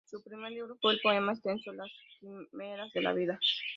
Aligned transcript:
Su 0.07 0.23
primer 0.23 0.51
libro 0.51 0.75
fue 0.81 0.93
el 0.93 0.99
poema 0.99 1.33
extenso 1.33 1.71
"Las 1.73 1.91
Quimeras 2.19 2.91
de 2.91 3.01
la 3.03 3.13
vida. 3.13 3.39